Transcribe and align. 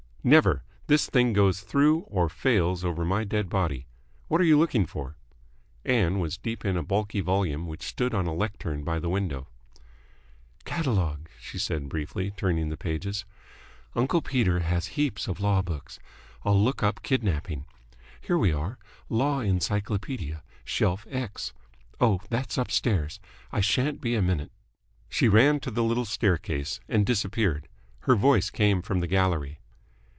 "Never. 0.23 0.61
This 0.85 1.09
thing 1.09 1.33
goes 1.33 1.61
through, 1.61 2.01
or 2.01 2.29
fails 2.29 2.85
over 2.85 3.03
my 3.03 3.23
dead 3.23 3.49
body. 3.49 3.87
What 4.27 4.39
are 4.39 4.43
you 4.43 4.55
looking 4.55 4.85
for?" 4.85 5.17
Ann 5.83 6.19
was 6.19 6.37
deep 6.37 6.63
in 6.63 6.77
a 6.77 6.83
bulky 6.83 7.21
volume 7.21 7.65
which 7.65 7.81
stood 7.81 8.13
on 8.13 8.27
a 8.27 8.33
lectern 8.35 8.83
by 8.83 8.99
the 8.99 9.09
window. 9.09 9.47
"Catalogue," 10.63 11.27
she 11.39 11.57
said 11.57 11.89
briefly, 11.89 12.29
turning 12.37 12.69
the 12.69 12.77
pages. 12.77 13.25
"Uncle 13.95 14.21
Peter 14.21 14.59
has 14.59 14.89
heaps 14.89 15.27
of 15.27 15.39
law 15.39 15.63
books. 15.63 15.97
I'll 16.45 16.63
look 16.63 16.83
up 16.83 17.01
kidnapping. 17.01 17.65
Here 18.21 18.37
we 18.37 18.53
are. 18.53 18.77
Law 19.09 19.39
Encyclopedia. 19.39 20.43
Shelf 20.63 21.07
X. 21.09 21.51
Oh, 21.99 22.21
that's 22.29 22.59
upstairs. 22.59 23.19
I 23.51 23.59
shan't 23.61 24.01
be 24.01 24.13
a 24.13 24.21
minute." 24.21 24.51
She 25.09 25.27
ran 25.27 25.59
to 25.61 25.71
the 25.71 25.83
little 25.83 26.05
staircase, 26.05 26.79
and 26.87 27.07
disappeared. 27.07 27.67
Her 28.01 28.15
voice 28.15 28.51
came 28.51 28.83
from 28.83 28.99
the 28.99 29.07
gallery. 29.07 29.57